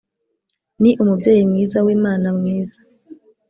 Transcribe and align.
ni 0.81 0.91
umubyeyi 1.01 1.41
mwiza 1.49 1.77
wimana 1.85 2.27
mwiza 2.37 2.79